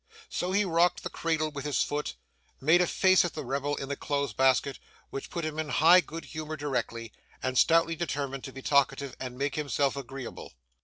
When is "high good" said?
5.69-6.25